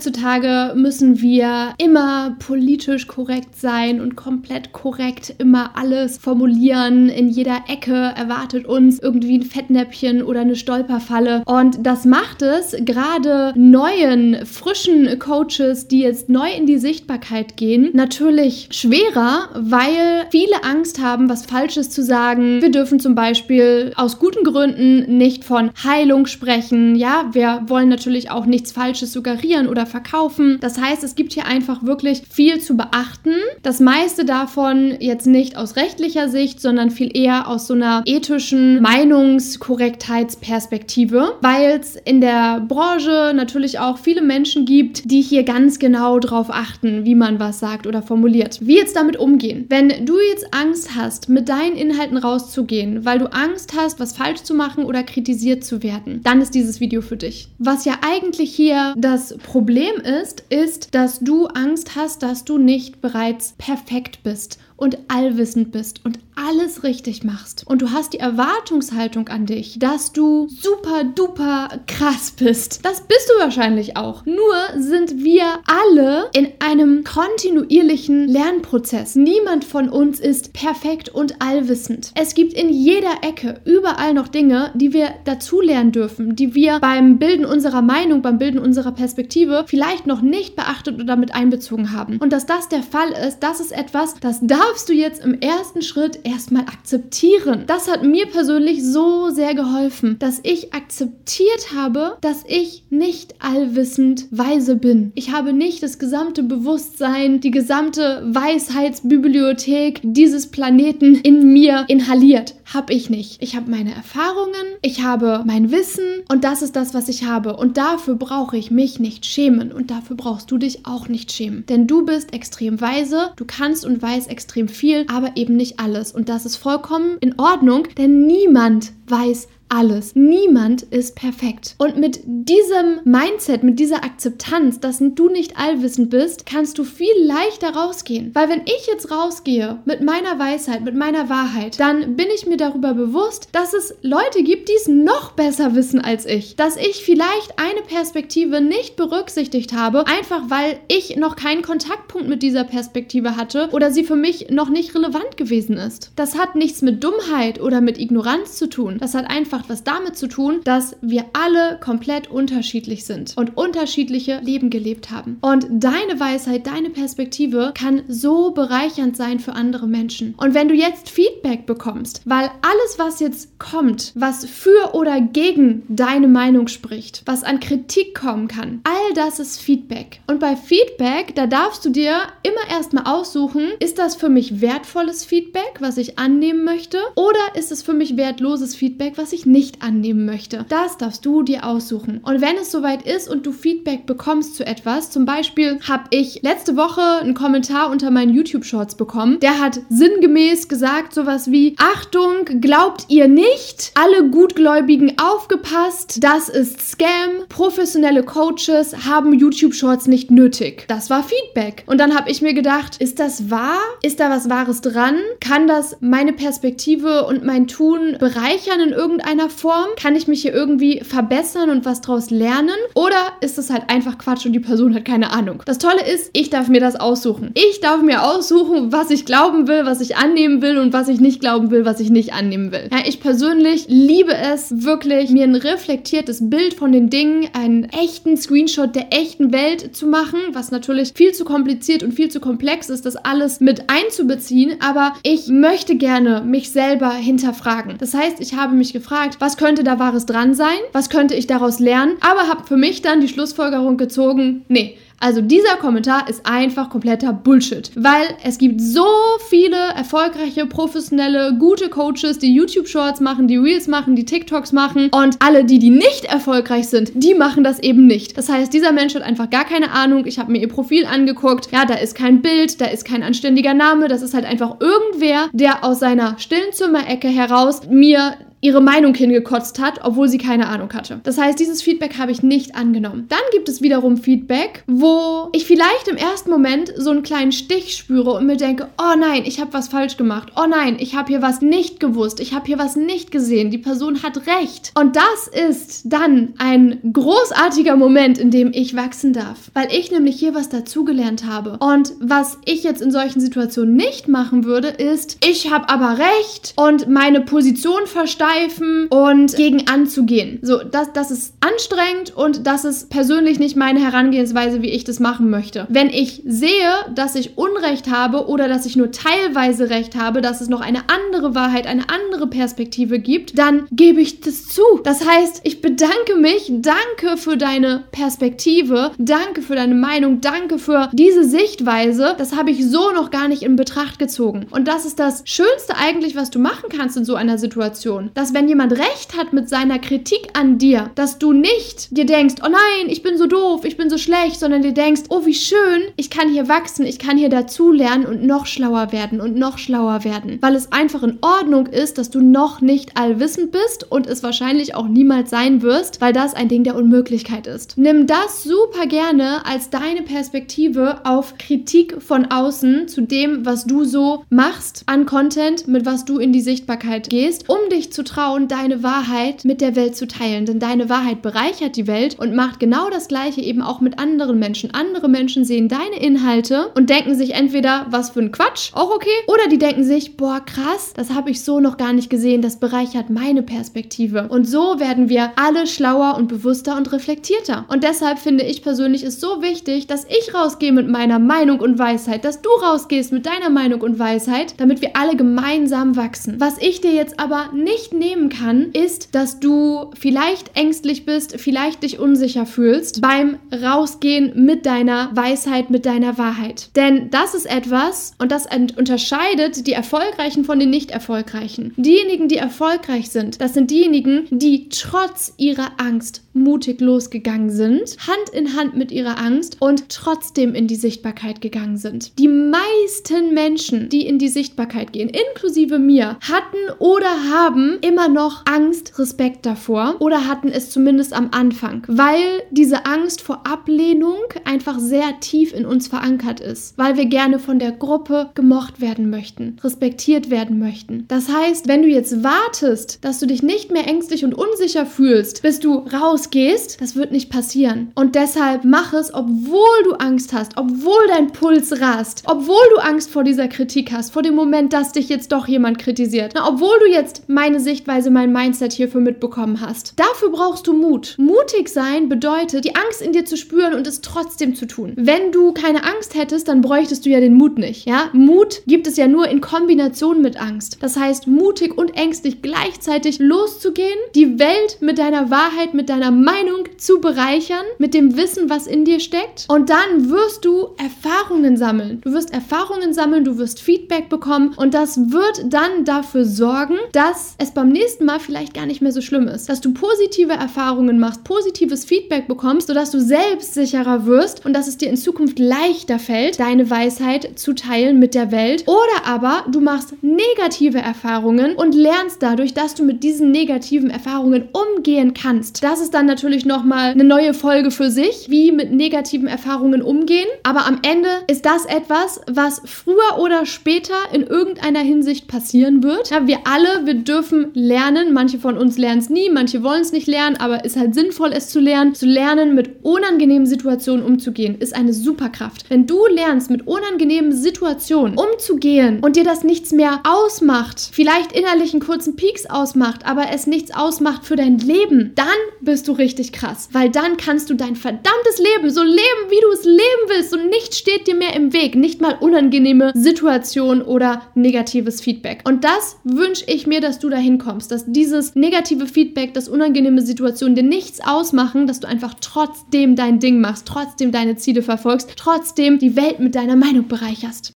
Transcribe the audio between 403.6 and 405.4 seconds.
Rausgehen mit deiner